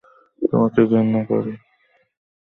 তোমাকে 0.41 0.81
ঘেন্না 0.91 1.21
করি। 1.29 1.53